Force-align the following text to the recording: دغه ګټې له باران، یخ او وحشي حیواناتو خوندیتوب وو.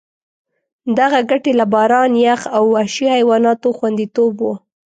دغه 0.97 1.19
ګټې 1.29 1.53
له 1.59 1.65
باران، 1.73 2.11
یخ 2.27 2.41
او 2.55 2.63
وحشي 2.73 3.07
حیواناتو 3.15 3.67
خوندیتوب 3.77 4.33
وو. 4.43 4.53